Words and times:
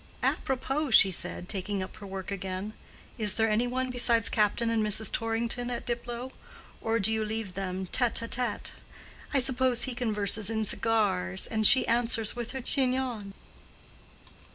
"Apropos," 0.23 0.89
she 0.89 1.11
said, 1.11 1.47
taking 1.47 1.83
up 1.83 1.95
her 1.97 2.07
work 2.07 2.31
again, 2.31 2.73
"is 3.19 3.35
there 3.35 3.47
any 3.47 3.67
one 3.67 3.91
besides 3.91 4.29
Captain 4.29 4.67
and 4.71 4.83
Mrs. 4.83 5.11
Torrington 5.11 5.69
at 5.69 5.85
Diplow?—or 5.85 6.99
do 6.99 7.11
you 7.11 7.23
leave 7.23 7.53
them 7.53 7.85
tête 7.85 8.27
à 8.27 8.27
tête? 8.27 8.71
I 9.31 9.37
suppose 9.37 9.83
he 9.83 9.93
converses 9.93 10.49
in 10.49 10.65
cigars, 10.65 11.45
and 11.45 11.67
she 11.67 11.85
answers 11.87 12.35
with 12.35 12.49
her 12.53 12.61
chignon." 12.63 13.35